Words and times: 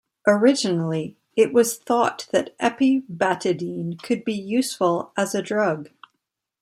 Originally, 0.27 1.15
it 1.35 1.53
was 1.53 1.77
thought 1.77 2.27
that 2.31 2.57
epibatidine 2.57 4.01
could 4.01 4.25
be 4.25 4.33
useful 4.33 5.11
as 5.15 5.35
a 5.35 5.43
drug. 5.43 5.91